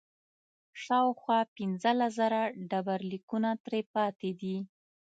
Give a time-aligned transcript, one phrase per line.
[0.83, 4.57] شاوخوا پنځلس زره ډبرلیکونه ترې پاتې دي